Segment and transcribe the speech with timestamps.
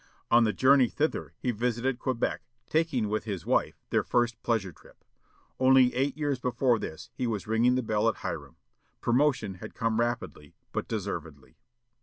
[0.31, 5.03] On the journey thither, he visited Quebec, taking with his wife their first pleasure trip.
[5.59, 8.55] Only eight years before this he was ringing the bell at Hiram.
[8.99, 11.59] Promotion had come rapidly, but deservedly.